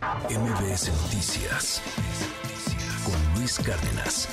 MBS 0.00 0.88
Noticias 1.02 1.82
con 3.04 3.38
Luis 3.38 3.58
Cárdenas. 3.58 4.28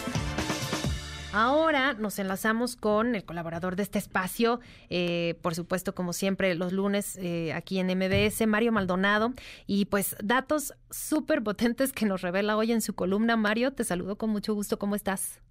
Ahora 1.34 1.92
nos 1.94 2.20
enlazamos 2.20 2.78
con 2.78 3.16
el 3.16 3.26
colaborador 3.26 3.76
de 3.76 3.84
este 3.84 4.00
espacio, 4.00 4.62
eh, 4.90 5.36
por 5.42 5.56
supuesto, 5.56 5.94
como 5.94 6.14
siempre, 6.14 6.56
los 6.56 6.72
lunes 6.72 7.18
eh, 7.18 7.52
aquí 7.52 7.80
en 7.80 7.88
MBS, 7.88 8.48
Mario 8.48 8.72
Maldonado, 8.72 9.34
y 9.66 9.86
pues 9.88 10.16
datos 10.24 10.74
súper 10.90 11.44
potentes 11.44 11.92
que 11.92 12.06
nos 12.06 12.22
revela 12.22 12.56
hoy 12.56 12.72
en 12.72 12.80
su 12.80 12.96
columna. 12.96 13.36
Mario, 13.36 13.74
te 13.74 13.84
saludo 13.84 14.18
con 14.18 14.30
mucho 14.30 14.54
gusto, 14.54 14.80
¿cómo 14.80 14.96
estás? 14.96 15.42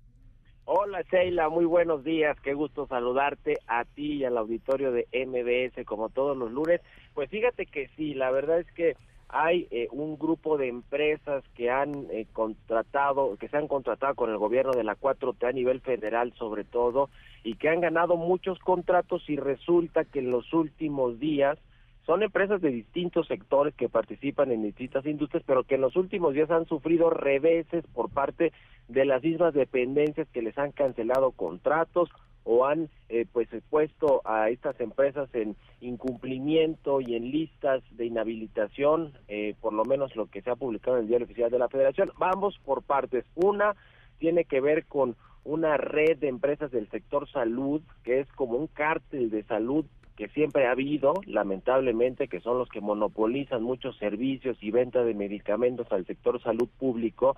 Hola 0.64 1.02
Sheila, 1.12 1.50
muy 1.50 1.66
buenos 1.66 2.04
días, 2.04 2.40
qué 2.40 2.54
gusto 2.54 2.86
saludarte 2.86 3.58
a 3.66 3.84
ti 3.84 4.14
y 4.14 4.24
al 4.24 4.38
auditorio 4.38 4.92
de 4.92 5.06
MBS 5.12 5.84
como 5.84 6.08
todos 6.08 6.36
los 6.38 6.50
lunes. 6.50 6.80
Pues 7.12 7.28
fíjate 7.28 7.66
que 7.66 7.88
sí, 7.96 8.14
la 8.14 8.30
verdad 8.30 8.60
es 8.60 8.72
que 8.72 8.96
hay 9.28 9.66
eh, 9.70 9.88
un 9.90 10.18
grupo 10.18 10.56
de 10.56 10.68
empresas 10.68 11.42
que 11.54 11.70
han 11.70 12.06
eh, 12.10 12.26
contratado, 12.32 13.36
que 13.36 13.48
se 13.48 13.56
han 13.56 13.68
contratado 13.68 14.14
con 14.14 14.30
el 14.30 14.38
gobierno 14.38 14.72
de 14.72 14.84
la 14.84 14.96
4T 14.96 15.48
a 15.48 15.52
nivel 15.52 15.80
federal 15.80 16.32
sobre 16.38 16.64
todo, 16.64 17.10
y 17.42 17.54
que 17.54 17.68
han 17.68 17.80
ganado 17.80 18.16
muchos 18.16 18.58
contratos 18.60 19.28
y 19.28 19.36
resulta 19.36 20.04
que 20.04 20.20
en 20.20 20.30
los 20.30 20.52
últimos 20.52 21.18
días 21.18 21.58
son 22.06 22.22
empresas 22.22 22.60
de 22.60 22.70
distintos 22.70 23.26
sectores 23.26 23.74
que 23.74 23.88
participan 23.88 24.52
en 24.52 24.62
distintas 24.62 25.04
industrias, 25.06 25.42
pero 25.44 25.64
que 25.64 25.74
en 25.74 25.80
los 25.80 25.96
últimos 25.96 26.34
días 26.34 26.50
han 26.52 26.66
sufrido 26.66 27.10
reveses 27.10 27.84
por 27.88 28.10
parte 28.10 28.52
de 28.86 29.04
las 29.04 29.24
mismas 29.24 29.52
dependencias 29.54 30.28
que 30.28 30.42
les 30.42 30.56
han 30.56 30.70
cancelado 30.70 31.32
contratos 31.32 32.08
o 32.46 32.64
han 32.64 32.88
eh, 33.08 33.26
pues 33.30 33.48
puesto 33.68 34.22
a 34.24 34.48
estas 34.50 34.80
empresas 34.80 35.28
en 35.34 35.56
incumplimiento 35.80 37.00
y 37.00 37.16
en 37.16 37.30
listas 37.30 37.82
de 37.90 38.06
inhabilitación, 38.06 39.12
eh, 39.28 39.54
por 39.60 39.72
lo 39.72 39.84
menos 39.84 40.14
lo 40.14 40.26
que 40.26 40.42
se 40.42 40.50
ha 40.50 40.56
publicado 40.56 40.96
en 40.96 41.02
el 41.02 41.08
diario 41.08 41.26
oficial 41.26 41.50
de 41.50 41.58
la 41.58 41.68
Federación. 41.68 42.12
Vamos 42.18 42.58
por 42.64 42.82
partes. 42.82 43.24
Una 43.34 43.74
tiene 44.18 44.44
que 44.44 44.60
ver 44.60 44.86
con 44.86 45.16
una 45.44 45.76
red 45.76 46.18
de 46.18 46.28
empresas 46.28 46.70
del 46.70 46.88
sector 46.88 47.28
salud, 47.30 47.82
que 48.04 48.20
es 48.20 48.32
como 48.32 48.56
un 48.56 48.68
cártel 48.68 49.28
de 49.30 49.42
salud 49.42 49.84
que 50.16 50.28
siempre 50.28 50.66
ha 50.66 50.70
habido, 50.70 51.14
lamentablemente, 51.26 52.28
que 52.28 52.40
son 52.40 52.58
los 52.58 52.68
que 52.68 52.80
monopolizan 52.80 53.62
muchos 53.62 53.98
servicios 53.98 54.56
y 54.62 54.70
venta 54.70 55.04
de 55.04 55.14
medicamentos 55.14 55.90
al 55.90 56.06
sector 56.06 56.40
salud 56.42 56.68
público, 56.78 57.36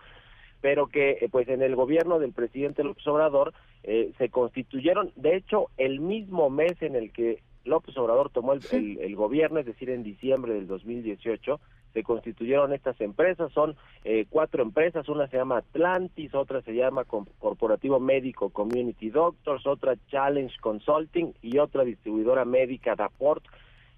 pero 0.61 0.89
que 0.89 1.19
eh, 1.21 1.29
pues 1.31 1.49
en 1.49 1.63
el 1.63 1.77
gobierno 1.77 2.19
del 2.19 2.33
presidente 2.33 2.85
López 2.85 3.07
Obrador 3.07 3.55
eh, 3.85 4.13
se 4.19 4.29
constituyeron, 4.29 5.13
de 5.17 5.37
hecho, 5.37 5.69
el 5.77 6.01
mismo 6.01 6.51
mes 6.51 6.81
en 6.83 6.97
el 6.97 7.13
que 7.13 7.43
López 7.65 7.97
Obrador 7.97 8.31
tomó 8.31 8.55
el, 8.55 9.17
gobierno, 9.17 9.61
es 9.61 9.67
decir, 9.67 9.91
en 9.91 10.03
diciembre 10.03 10.55
del 10.55 10.67
2018, 10.67 11.61
se 11.93 12.03
constituyeron 12.03 12.73
estas 12.73 13.01
empresas, 13.01 13.53
son 13.53 13.77
eh, 14.05 14.27
cuatro 14.29 14.63
empresas, 14.63 15.09
una 15.09 15.29
se 15.29 15.37
llama 15.37 15.59
Atlantis, 15.59 16.35
otra 16.35 16.63
se 16.63 16.75
llama 16.75 17.05
Corporativo 17.05 18.01
Médico 18.01 18.51
Community 18.51 19.11
Doctors, 19.11 19.67
otra 19.67 19.97
Challenge 20.09 20.55
Consulting 20.61 21.35
y 21.43 21.59
otra 21.59 21.85
distribuidora 21.85 22.45
médica 22.45 22.95
Daport, 22.95 23.45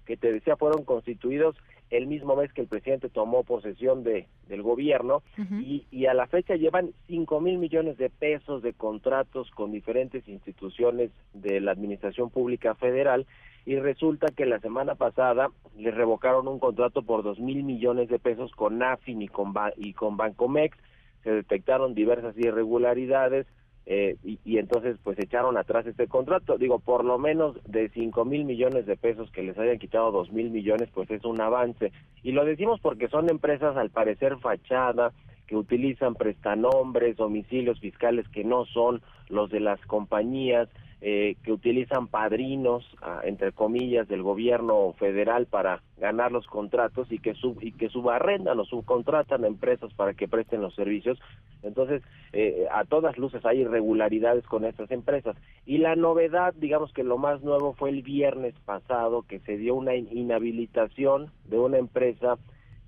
que 0.05 0.17
te 0.17 0.31
decía 0.31 0.55
fueron 0.57 0.83
constituidos 0.83 1.55
el 1.91 2.07
mismo 2.07 2.35
mes 2.35 2.51
que 2.53 2.61
el 2.61 2.67
presidente 2.67 3.09
tomó 3.09 3.43
posesión 3.43 4.03
de, 4.03 4.27
del 4.47 4.61
gobierno 4.63 5.21
y, 5.37 5.85
y, 5.91 6.05
a 6.05 6.13
la 6.13 6.25
fecha 6.25 6.55
llevan 6.55 6.91
cinco 7.07 7.41
mil 7.41 7.57
millones 7.57 7.97
de 7.97 8.09
pesos 8.09 8.63
de 8.63 8.73
contratos 8.73 9.51
con 9.51 9.71
diferentes 9.71 10.27
instituciones 10.27 11.11
de 11.33 11.59
la 11.59 11.71
Administración 11.71 12.29
Pública 12.29 12.75
Federal 12.75 13.27
y 13.65 13.75
resulta 13.75 14.27
que 14.35 14.45
la 14.45 14.59
semana 14.59 14.95
pasada 14.95 15.49
le 15.77 15.91
revocaron 15.91 16.47
un 16.47 16.59
contrato 16.59 17.03
por 17.03 17.23
dos 17.23 17.39
mil 17.39 17.63
millones 17.63 18.09
de 18.09 18.19
pesos 18.19 18.51
con 18.53 18.81
AFIN 18.81 19.21
y 19.21 19.27
con, 19.27 19.53
y 19.77 19.93
con 19.93 20.17
Bancomex, 20.17 20.77
se 21.23 21.31
detectaron 21.31 21.93
diversas 21.93 22.35
irregularidades, 22.37 23.45
eh, 23.93 24.15
y, 24.23 24.57
entonces 24.57 24.95
pues 25.03 25.19
echaron 25.19 25.57
atrás 25.57 25.85
este 25.85 26.07
contrato. 26.07 26.57
Digo, 26.57 26.79
por 26.79 27.03
lo 27.03 27.17
menos 27.17 27.57
de 27.65 27.89
cinco 27.89 28.23
mil 28.23 28.45
millones 28.45 28.85
de 28.85 28.95
pesos 28.95 29.29
que 29.31 29.43
les 29.43 29.59
hayan 29.59 29.79
quitado 29.79 30.13
dos 30.13 30.31
mil 30.31 30.49
millones, 30.49 30.87
pues 30.93 31.11
es 31.11 31.25
un 31.25 31.41
avance. 31.41 31.91
Y 32.23 32.31
lo 32.31 32.45
decimos 32.45 32.79
porque 32.79 33.09
son 33.09 33.29
empresas 33.29 33.75
al 33.75 33.89
parecer 33.89 34.37
fachada, 34.37 35.11
que 35.45 35.57
utilizan 35.57 36.15
prestanombres, 36.15 37.17
domicilios 37.17 37.81
fiscales 37.81 38.25
que 38.29 38.45
no 38.45 38.63
son 38.63 39.01
los 39.27 39.49
de 39.49 39.59
las 39.59 39.81
compañías, 39.81 40.69
eh, 41.03 41.35
que 41.43 41.51
utilizan 41.51 42.07
padrinos, 42.07 42.85
ah, 43.01 43.21
entre 43.23 43.51
comillas, 43.51 44.07
del 44.07 44.21
gobierno 44.21 44.93
federal 44.99 45.47
para 45.47 45.81
ganar 45.97 46.31
los 46.31 46.45
contratos 46.45 47.11
y 47.11 47.17
que 47.17 47.33
sub, 47.33 47.57
y 47.59 47.71
que 47.71 47.89
subarrendan 47.89 48.59
o 48.59 48.65
subcontratan 48.65 49.43
a 49.43 49.47
empresas 49.47 49.91
para 49.95 50.13
que 50.13 50.27
presten 50.27 50.61
los 50.61 50.75
servicios. 50.75 51.19
Entonces, 51.63 52.03
eh, 52.33 52.67
a 52.71 52.85
todas 52.85 53.17
luces 53.17 53.43
hay 53.45 53.61
irregularidades 53.61 54.45
con 54.45 54.63
estas 54.63 54.91
empresas. 54.91 55.35
Y 55.65 55.79
la 55.79 55.95
novedad, 55.95 56.53
digamos 56.53 56.93
que 56.93 57.03
lo 57.03 57.17
más 57.17 57.41
nuevo 57.41 57.73
fue 57.73 57.89
el 57.89 58.03
viernes 58.03 58.53
pasado 58.63 59.23
que 59.23 59.39
se 59.39 59.57
dio 59.57 59.73
una 59.73 59.95
inhabilitación 59.95 61.31
de 61.45 61.57
una 61.57 61.79
empresa 61.79 62.37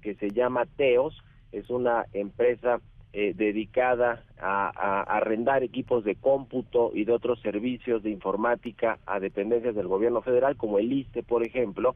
que 0.04 0.14
se 0.16 0.30
llama 0.30 0.68
Teos, 0.78 1.20
es 1.52 1.70
una 1.72 2.06
empresa 2.14 2.80
eh, 3.16 3.36
dedicada 3.36 4.24
a, 4.42 5.02
arrendar 5.04 5.62
equipos 5.62 6.04
de 6.04 6.16
cómputo 6.16 6.90
y 6.96 7.06
de 7.06 7.12
otros 7.12 7.40
servicios 7.42 8.02
de 8.02 8.10
informática 8.10 8.98
a 9.06 9.20
dependencias 9.20 9.76
del 9.76 9.88
gobierno 9.88 10.24
federal, 10.24 10.58
como 10.58 10.80
el 10.80 10.92
ISTE, 10.92 11.22
por 11.22 11.46
ejemplo, 11.46 11.96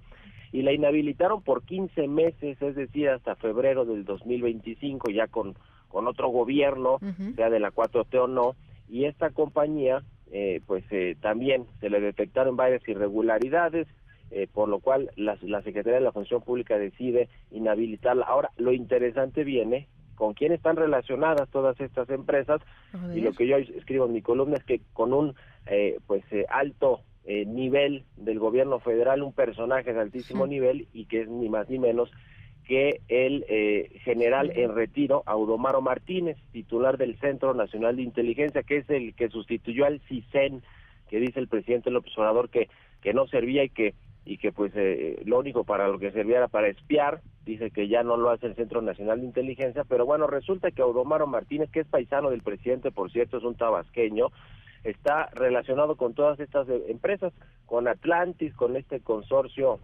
y 0.51 0.61
la 0.61 0.73
inhabilitaron 0.73 1.41
por 1.41 1.63
15 1.63 2.07
meses, 2.07 2.61
es 2.61 2.75
decir, 2.75 3.09
hasta 3.09 3.35
febrero 3.35 3.83
del 3.83 4.05
2025, 4.05 5.09
ya 5.09 5.25
con, 5.25 5.55
con 5.87 6.07
otro 6.07 6.29
gobierno, 6.29 6.99
sea 7.35 7.49
de 7.49 7.61
la 7.61 7.71
4T 7.71 8.15
o 8.19 8.27
no, 8.27 8.55
y 8.87 9.05
esta 9.05 9.31
compañía, 9.31 10.03
eh, 10.31 10.61
pues 10.67 10.83
eh, 10.91 11.17
también 11.19 11.65
se 11.79 11.89
le 11.89 11.99
detectaron 11.99 12.55
varias 12.55 12.87
irregularidades, 12.87 13.87
por 14.53 14.67
lo 14.69 14.79
cual 14.81 15.09
la, 15.15 15.37
la 15.41 15.63
Secretaría 15.63 15.99
de 15.99 16.03
la 16.03 16.11
Función 16.11 16.41
Pública 16.41 16.77
decide 16.77 17.27
inhabilitarla. 17.49 18.25
Ahora, 18.25 18.51
lo 18.57 18.73
interesante 18.73 19.45
viene 19.45 19.87
con 20.17 20.33
quién 20.33 20.51
están 20.51 20.75
relacionadas 20.75 21.47
todas 21.49 21.79
estas 21.79 22.09
empresas. 22.09 22.59
Y 23.15 23.21
lo 23.21 23.31
que 23.33 23.47
yo 23.47 23.57
escribo 23.57 24.07
en 24.07 24.13
mi 24.13 24.21
columna 24.21 24.57
es 24.57 24.63
que 24.63 24.81
con 24.93 25.13
un 25.13 25.35
eh, 25.67 25.99
pues 26.07 26.23
eh, 26.31 26.45
alto 26.49 27.01
eh, 27.23 27.45
nivel 27.45 28.03
del 28.17 28.39
gobierno 28.39 28.79
federal 28.79 29.21
un 29.21 29.31
personaje 29.31 29.93
de 29.93 30.01
altísimo 30.01 30.47
nivel 30.47 30.87
y 30.91 31.05
que 31.05 31.21
es 31.21 31.29
ni 31.29 31.49
más 31.49 31.69
ni 31.69 31.77
menos 31.77 32.11
que 32.65 32.99
el 33.07 33.45
general 34.03 34.51
en 34.53 34.75
retiro 34.75 35.23
Audomaro 35.25 35.81
Martínez 35.81 36.35
titular 36.51 36.97
del 36.97 37.17
Centro 37.19 37.53
Nacional 37.53 37.95
de 37.95 38.01
Inteligencia 38.01 38.63
que 38.63 38.77
es 38.77 38.89
el 38.89 39.13
que 39.15 39.29
sustituyó 39.29 39.85
al 39.85 40.01
CISEN 40.01 40.63
que 41.09 41.19
dice 41.21 41.39
el 41.39 41.47
presidente 41.47 41.91
López 41.91 42.11
Obrador 42.17 42.49
que 42.49 42.67
que 43.01 43.13
no 43.13 43.25
servía 43.27 43.63
y 43.63 43.69
que 43.69 43.93
y 44.27 44.37
que 44.37 44.51
pues 44.51 44.73
eh, 44.75 45.21
lo 45.25 45.39
único 45.39 45.63
para 45.63 45.87
lo 45.87 45.97
que 45.99 46.11
servía 46.11 46.37
era 46.37 46.47
para 46.49 46.67
espiar, 46.67 47.21
dice 47.45 47.71
que 47.71 47.87
ya 47.87 48.03
no 48.03 48.17
lo 48.17 48.29
hace 48.29 48.47
el 48.47 48.55
Centro 48.55 48.81
Nacional 48.81 49.21
de 49.21 49.25
Inteligencia, 49.25 49.85
pero 49.85 50.05
bueno, 50.05 50.27
resulta 50.27 50.71
que 50.71 50.81
Audomaro 50.81 51.27
Martínez, 51.27 51.71
que 51.71 51.79
es 51.79 51.87
paisano 51.87 52.29
del 52.29 52.41
presidente, 52.41 52.91
por 52.91 53.09
cierto, 53.09 53.37
es 53.37 53.43
un 53.43 53.55
tabasqueño, 53.55 54.27
está 54.83 55.27
relacionado 55.27 55.95
con 55.95 56.13
todas 56.13 56.39
estas 56.41 56.67
eh, 56.67 56.83
empresas, 56.89 57.33
con 57.65 57.87
Atlantis, 57.87 58.53
con 58.53 58.75
este 58.75 58.99
consorcio 58.99 59.79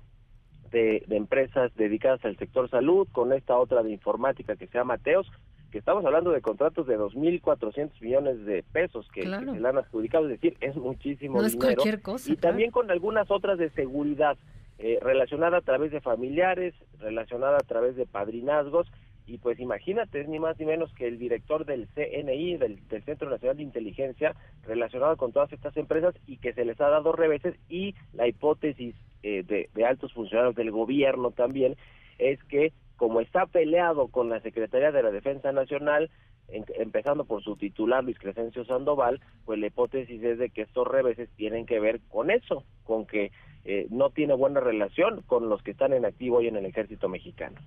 de, 0.71 1.03
de 1.07 1.15
empresas 1.15 1.73
dedicadas 1.75 2.23
al 2.25 2.37
sector 2.37 2.69
salud, 2.69 3.07
con 3.13 3.31
esta 3.31 3.57
otra 3.57 3.81
de 3.81 3.91
informática 3.91 4.57
que 4.57 4.67
se 4.67 4.77
llama 4.77 4.97
Teos, 4.97 5.31
que 5.73 5.79
estamos 5.79 6.05
hablando 6.05 6.29
de 6.29 6.39
contratos 6.39 6.85
de 6.85 6.99
2.400 6.99 7.99
millones 7.99 8.45
de 8.45 8.61
pesos 8.61 9.07
que, 9.11 9.23
se 9.23 9.27
le 9.27 9.67
han 9.67 9.77
adjudicado, 9.79 10.25
es 10.29 10.39
decir, 10.39 10.55
es 10.61 10.75
muchísimo 10.75 11.41
no 11.41 11.49
dinero. 11.49 11.83
Es 11.83 11.99
cosa, 11.99 12.31
y 12.31 12.35
también 12.35 12.69
con 12.69 12.91
algunas 12.91 13.31
otras 13.31 13.57
de 13.57 13.71
seguridad 13.71 14.37
eh, 14.77 14.99
relacionada 15.01 15.57
a 15.57 15.61
través 15.61 15.91
de 15.91 15.99
familiares, 15.99 16.75
relacionada 16.99 17.57
a 17.57 17.63
través 17.63 17.95
de 17.95 18.05
padrinazgos, 18.05 18.85
y 19.25 19.39
pues 19.39 19.59
imagínate, 19.59 20.21
es 20.21 20.27
ni 20.27 20.37
más 20.37 20.59
ni 20.59 20.67
menos 20.67 20.93
que 20.93 21.07
el 21.07 21.17
director 21.17 21.65
del 21.65 21.87
CNI, 21.87 22.57
del, 22.57 22.77
Centro 23.03 23.31
Nacional 23.31 23.57
de 23.57 23.63
Inteligencia, 23.63 24.35
relacionado 24.67 25.17
con 25.17 25.31
todas 25.31 25.51
estas 25.53 25.75
empresas 25.75 26.13
y 26.27 26.37
que 26.37 26.53
se 26.53 26.65
les 26.65 26.79
ha 26.81 26.89
dado 26.89 27.13
reveses. 27.13 27.55
Y 27.67 27.95
la 28.13 28.27
hipótesis 28.27 28.93
eh, 29.23 29.41
de, 29.41 29.71
de 29.73 29.85
altos 29.85 30.13
funcionarios 30.13 30.53
del 30.53 30.69
gobierno 30.69 31.31
también 31.31 31.77
es 32.19 32.43
que 32.43 32.73
como 33.03 33.19
está 33.19 33.47
peleado 33.47 34.07
con 34.07 34.29
la 34.29 34.39
Secretaría 34.39 34.93
de 34.93 35.03
la 35.03 35.11
Defensa 35.11 35.51
Nacional, 35.51 36.09
empezando 36.47 37.25
por 37.25 37.43
su 37.43 37.57
titular 37.57 38.01
Luis 38.01 38.17
Crescencio 38.17 38.63
Sandoval, 38.63 39.19
pues 39.43 39.59
la 39.59 39.67
hipótesis 39.67 40.23
es 40.23 40.37
de 40.37 40.51
que 40.51 40.61
estos 40.61 40.87
reveses 40.87 41.29
tienen 41.35 41.65
que 41.65 41.81
ver 41.81 41.99
con 42.07 42.31
eso, 42.31 42.63
con 42.85 43.05
que 43.05 43.33
eh, 43.65 43.87
no 43.89 44.11
tiene 44.11 44.35
buena 44.35 44.61
relación 44.61 45.21
con 45.23 45.49
los 45.49 45.61
que 45.63 45.71
están 45.71 45.91
en 45.91 46.05
activo 46.05 46.37
hoy 46.37 46.47
en 46.47 46.55
el 46.55 46.65
ejército 46.65 47.09
mexicano. 47.09 47.59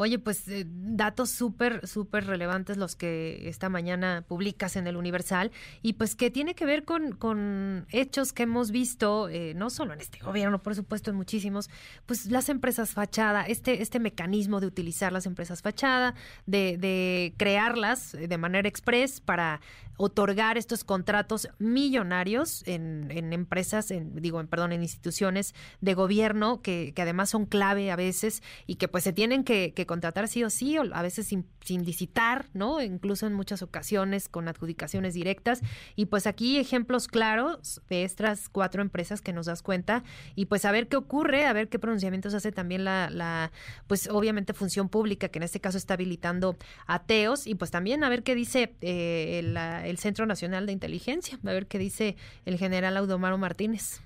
Oye, 0.00 0.18
pues 0.18 0.48
eh, 0.48 0.64
datos 0.66 1.28
súper, 1.28 1.86
súper 1.86 2.24
relevantes 2.26 2.78
los 2.78 2.96
que 2.96 3.50
esta 3.50 3.68
mañana 3.68 4.24
publicas 4.26 4.76
en 4.76 4.86
el 4.86 4.96
Universal 4.96 5.52
y 5.82 5.92
pues 5.92 6.16
que 6.16 6.30
tiene 6.30 6.54
que 6.54 6.64
ver 6.64 6.86
con, 6.86 7.12
con 7.12 7.86
hechos 7.90 8.32
que 8.32 8.44
hemos 8.44 8.70
visto, 8.70 9.28
eh, 9.28 9.52
no 9.54 9.68
solo 9.68 9.92
en 9.92 10.00
este 10.00 10.18
gobierno, 10.20 10.62
por 10.62 10.74
supuesto, 10.74 11.10
en 11.10 11.16
muchísimos, 11.16 11.68
pues 12.06 12.30
las 12.30 12.48
empresas 12.48 12.94
fachada, 12.94 13.42
este, 13.42 13.82
este 13.82 14.00
mecanismo 14.00 14.58
de 14.60 14.68
utilizar 14.68 15.12
las 15.12 15.26
empresas 15.26 15.60
fachada, 15.60 16.14
de, 16.46 16.78
de 16.78 17.34
crearlas 17.36 18.12
de 18.12 18.38
manera 18.38 18.70
express 18.70 19.20
para 19.20 19.60
otorgar 20.02 20.56
estos 20.56 20.82
contratos 20.82 21.50
millonarios 21.58 22.66
en, 22.66 23.08
en 23.10 23.34
empresas, 23.34 23.90
en, 23.90 24.14
digo, 24.16 24.40
en, 24.40 24.46
perdón, 24.46 24.72
en 24.72 24.82
instituciones 24.82 25.54
de 25.82 25.92
gobierno 25.92 26.62
que, 26.62 26.94
que 26.96 27.02
además 27.02 27.28
son 27.28 27.44
clave 27.44 27.90
a 27.90 27.96
veces 27.96 28.42
y 28.66 28.76
que 28.76 28.88
pues 28.88 29.04
se 29.04 29.12
tienen 29.12 29.44
que, 29.44 29.74
que 29.74 29.84
contratar 29.90 30.28
sí 30.28 30.44
o 30.44 30.50
sí, 30.50 30.78
o 30.78 30.84
a 30.94 31.02
veces 31.02 31.26
sin, 31.26 31.44
sin 31.64 31.84
licitar, 31.84 32.46
¿no? 32.54 32.80
Incluso 32.80 33.26
en 33.26 33.34
muchas 33.34 33.60
ocasiones 33.60 34.28
con 34.28 34.46
adjudicaciones 34.46 35.14
directas. 35.14 35.62
Y 35.96 36.06
pues 36.06 36.28
aquí 36.28 36.58
ejemplos 36.58 37.08
claros 37.08 37.82
de 37.88 38.04
estas 38.04 38.48
cuatro 38.48 38.82
empresas 38.82 39.20
que 39.20 39.32
nos 39.32 39.46
das 39.46 39.62
cuenta 39.62 40.04
y 40.36 40.46
pues 40.46 40.64
a 40.64 40.70
ver 40.70 40.86
qué 40.86 40.96
ocurre, 40.96 41.44
a 41.44 41.52
ver 41.52 41.68
qué 41.68 41.80
pronunciamientos 41.80 42.34
hace 42.34 42.52
también 42.52 42.84
la, 42.84 43.10
la 43.10 43.50
pues 43.88 44.08
obviamente 44.08 44.54
función 44.54 44.88
pública, 44.88 45.26
que 45.26 45.40
en 45.40 45.42
este 45.42 45.58
caso 45.58 45.76
está 45.76 45.94
habilitando 45.94 46.56
ateos 46.86 47.48
y 47.48 47.56
pues 47.56 47.72
también 47.72 48.04
a 48.04 48.08
ver 48.08 48.22
qué 48.22 48.36
dice 48.36 48.76
eh, 48.82 49.40
la 49.42 49.84
el 49.88 49.98
Centro 49.98 50.24
Nacional 50.24 50.66
de 50.66 50.72
Inteligencia. 50.72 51.36
A 51.44 51.52
ver 51.52 51.66
qué 51.66 51.80
dice 51.80 52.14
el 52.46 52.58
general 52.58 52.96
Audomaro 52.96 53.38
Martínez. 53.38 54.02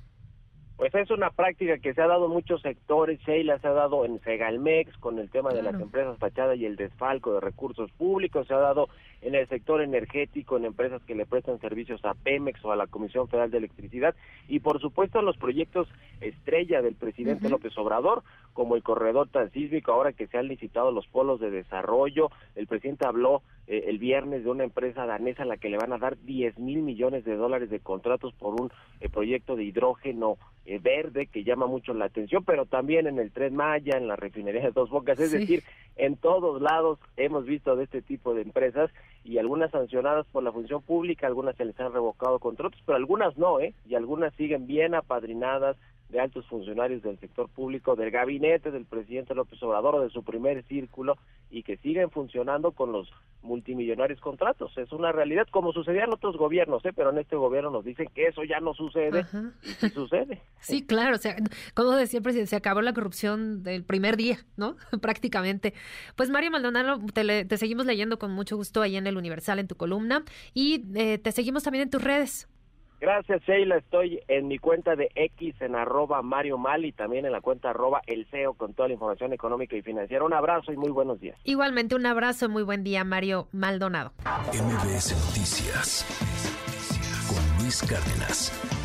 Pues 0.76 0.93
es 0.94 1.11
una 1.11 1.31
práctica 1.31 1.79
que 1.79 1.94
se 1.94 2.03
ha 2.03 2.09
dado 2.09 2.26
en 2.26 2.32
muchos 2.32 2.61
sectores, 2.61 3.21
Sheila, 3.21 3.59
se 3.61 3.69
ha 3.69 3.73
dado 3.73 4.05
en 4.05 4.21
Segalmex 4.21 4.97
con 4.99 5.21
el 5.21 5.31
tema 5.31 5.50
de 5.50 5.62
las 5.62 5.75
empresas 5.75 6.19
fachadas 6.19 6.59
y 6.59 6.67
el 6.67 6.75
desfalco 6.75 7.35
de 7.35 7.41
recursos 7.41 7.93
públicos, 7.93 8.49
se 8.49 8.55
ha 8.55 8.59
dado 8.59 8.88
en 9.25 9.35
el 9.35 9.49
sector 9.49 9.81
energético, 9.81 10.56
en 10.56 10.67
empresas 10.67 11.03
que 11.03 11.15
le 11.15 11.25
prestan 11.25 11.59
servicios 11.59 12.05
a 12.05 12.12
Pemex 12.15 12.62
o 12.65 12.73
a 12.73 12.76
la 12.76 12.87
Comisión 12.87 13.26
Federal 13.26 13.50
de 13.50 13.59
Electricidad 13.59 14.15
y 14.49 14.61
por 14.61 14.81
supuesto 14.81 15.19
en 15.19 15.25
los 15.25 15.38
proyectos 15.38 15.88
estrella 16.21 16.82
del 16.82 16.94
presidente 16.94 17.49
López 17.49 17.76
Obrador, 17.79 18.23
como 18.53 18.76
el 18.76 18.82
corredor 18.82 19.29
transísmico, 19.29 19.93
ahora 19.93 20.12
que 20.12 20.26
se 20.26 20.38
han 20.38 20.49
licitado 20.49 20.93
los 20.93 21.06
polos 21.09 21.41
de 21.41 21.50
desarrollo, 21.50 22.31
el 22.55 22.67
presidente 22.67 23.06
habló 23.06 23.43
eh, 23.67 23.85
el 23.88 23.99
viernes 23.99 24.44
de 24.44 24.50
una 24.50 24.65
empresa 24.65 25.06
danesa 25.06 25.43
a 25.43 25.47
la 25.47 25.56
que 25.56 25.71
le 25.71 25.79
van 25.79 25.93
a 25.93 25.99
dar 25.99 26.19
10 26.19 26.59
mil 26.59 26.82
millones 26.82 27.25
de 27.25 27.35
dólares 27.35 27.71
de 27.71 27.81
contratos 27.81 28.35
por 28.35 28.61
un 28.61 28.71
eh, 29.00 29.09
proyecto 29.09 29.56
de 29.56 29.65
hidrógeno 29.65 30.37
eh, 30.67 30.79
verde 30.79 31.26
que 31.26 31.44
llama 31.44 31.67
mucho 31.67 31.94
la 31.94 32.05
atención, 32.06 32.44
pero 32.44 32.67
también 32.67 33.06
en 33.06 33.19
el 33.19 33.32
Tren 33.32 33.56
Maya, 33.56 33.97
en 33.97 34.06
la 34.06 34.17
refinería 34.17 34.62
de 34.62 34.71
Dos 34.71 34.91
Bocas, 34.91 35.19
es 35.19 35.32
decir, 35.32 35.62
en 35.97 36.17
todos 36.17 36.61
lados 36.61 36.99
hemos 37.17 37.47
visto 37.47 37.75
de 37.76 37.85
este 37.85 38.03
tipo 38.03 38.35
de 38.35 38.43
empresas 38.43 38.91
y 39.25 39.38
algunas 39.38 39.71
sancionadas 39.71 40.26
por 40.26 40.43
la 40.43 40.53
función 40.53 40.82
pública, 40.82 41.26
algunas 41.26 41.56
se 41.56 41.65
les 41.65 41.79
han 41.81 41.93
revocado 41.93 42.38
contratos, 42.38 42.81
pero 42.85 42.97
algunas 42.97 43.37
no, 43.38 43.59
¿eh? 43.59 43.75
Y 43.87 43.94
algunas 43.94 44.35
siguen 44.35 44.67
bien 44.67 44.94
apadrinadas 44.94 45.76
de 46.14 46.20
altos 46.20 46.46
funcionarios 46.46 47.02
del 47.02 47.19
sector 47.19 47.49
público, 47.49 47.96
del 47.96 48.12
gabinete 48.12 48.70
del 48.70 48.87
presidente 48.87 49.34
López 49.34 49.61
Obrador 49.64 49.96
o 49.96 50.00
de 50.02 50.11
su 50.11 50.22
primer 50.22 50.62
círculo 50.66 51.16
y 51.50 51.64
que 51.64 51.76
siguen 51.78 52.08
funcionando 52.08 52.70
con 52.70 52.93
los 52.93 53.11
multimillonarios 53.43 54.20
contratos. 54.20 54.78
Es 54.78 54.93
una 54.93 55.11
realidad 55.11 55.49
como 55.50 55.72
sucedía 55.72 56.05
en 56.05 56.12
otros 56.12 56.37
gobiernos, 56.37 56.84
¿eh? 56.84 56.93
pero 56.94 57.11
en 57.11 57.19
este 57.19 57.34
gobierno 57.34 57.70
nos 57.70 57.84
dicen 57.84 58.06
que 58.14 58.28
eso 58.28 58.44
ya 58.44 58.61
no 58.61 58.75
sucede 58.75 59.26
y 59.64 59.69
sí 59.70 59.88
sucede. 59.90 60.40
Sí, 60.61 60.87
claro, 60.87 61.16
o 61.16 61.19
sea, 61.19 61.34
como 61.75 61.90
decía 61.90 62.19
el 62.19 62.22
presidente, 62.22 62.50
se 62.50 62.56
acabó 62.56 62.81
la 62.81 62.93
corrupción 62.93 63.64
del 63.64 63.82
primer 63.82 64.16
día, 64.16 64.38
¿no? 64.56 64.76
Prácticamente. 65.02 65.75
Pues 66.14 66.31
Mario 66.31 66.52
Maldonado, 66.52 67.00
te, 67.12 67.44
te, 67.44 67.56
seguimos 67.56 67.87
leyendo 67.87 68.20
con 68.20 68.31
mucho 68.31 68.56
gusto 68.56 68.82
ahí 68.82 68.94
en 68.94 69.08
el 69.08 69.16
Universal, 69.16 69.58
en 69.58 69.66
tu 69.66 69.75
columna, 69.75 70.22
y 70.55 70.84
eh, 70.94 71.19
te 71.19 71.32
seguimos 71.32 71.64
también 71.64 71.82
en 71.82 71.90
tus 71.90 72.02
redes. 72.02 72.49
Gracias, 73.05 73.43
Sheila. 73.43 73.77
Estoy 73.77 74.19
en 74.29 74.49
mi 74.49 74.56
cuenta 74.56 74.97
de 74.97 75.11
X 75.15 75.56
en 75.61 75.77
arroba 75.77 76.23
Mario 76.23 76.56
Mal 76.56 76.87
y 76.87 76.93
también 76.93 77.27
en 77.27 77.33
la 77.33 77.43
cuenta 77.43 77.69
arroba 77.69 78.01
El 78.06 78.25
CEO 78.31 78.55
con 78.55 78.73
toda 78.73 78.89
la 78.89 78.95
información 78.95 79.35
económica 79.35 79.77
y 79.77 79.83
financiera. 79.83 80.25
Un 80.25 80.33
abrazo 80.33 80.73
y 80.73 80.79
muy 80.79 80.91
buenos 80.91 81.21
días. 81.21 81.37
Igualmente, 81.45 81.95
un 81.95 82.06
abrazo 82.06 82.47
y 82.47 82.49
muy 82.49 82.62
buen 82.62 82.83
día, 82.83 83.05
Mario 83.05 83.49
Maldonado. 83.53 84.12
MBS 84.55 85.12
Noticias 85.27 86.06
con 87.29 87.62
Luis 87.62 87.83
Cárdenas. 87.83 88.84